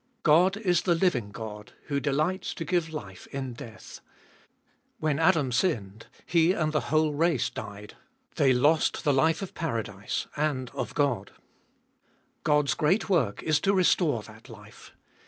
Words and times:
God 0.23 0.57
is 0.57 0.81
the 0.81 0.95
living 0.95 1.29
God, 1.29 1.73
who 1.85 1.99
delights 1.99 2.55
to 2.55 2.65
give 2.65 2.89
life 2.91 3.27
in 3.27 3.53
death. 3.53 3.99
When 4.97 5.19
Adam 5.19 5.51
sinned, 5.51 6.07
he 6.25 6.53
and 6.53 6.71
the 6.73 6.79
whole 6.89 7.13
race 7.13 7.51
died; 7.51 7.93
they 8.35 8.51
442 8.51 8.55
Gbe 8.55 8.55
Doliest 8.55 8.55
of 8.55 8.63
lost 8.95 9.03
the 9.03 9.13
life 9.13 9.41
of 9.43 9.53
paradise 9.53 10.27
and 10.35 10.69
of 10.71 10.95
God. 10.95 11.33
God's 12.43 12.73
great 12.73 13.09
work 13.09 13.43
is 13.43 13.59
to 13.59 13.75
restore 13.75 14.23
that 14.23 14.49
life. 14.49 14.91